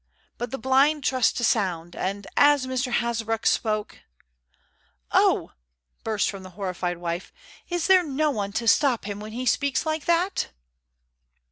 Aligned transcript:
But 0.39 0.49
the 0.49 0.57
blind 0.57 1.03
trust 1.03 1.37
to 1.37 1.43
sound, 1.43 1.95
and 1.95 2.25
as 2.35 2.65
Mr. 2.65 2.91
Hasbrouck 2.91 3.45
spoke" 3.45 3.99
"Oh!" 5.11 5.51
burst 6.03 6.27
from 6.27 6.41
the 6.41 6.49
horrified 6.57 6.97
wife, 6.97 7.31
"is 7.69 7.85
there 7.85 8.01
no 8.01 8.31
one 8.31 8.51
to 8.53 8.67
stop 8.67 9.05
him 9.05 9.19
when 9.19 9.33
he 9.33 9.45
speaks 9.45 9.85
like 9.85 10.05
that?" 10.05 10.49